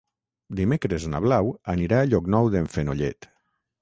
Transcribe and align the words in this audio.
Dimecres 0.59 1.05
na 1.11 1.21
Blau 1.27 1.51
anirà 1.75 1.99
a 2.01 2.07
Llocnou 2.09 2.49
d'en 2.57 2.71
Fenollet. 2.77 3.29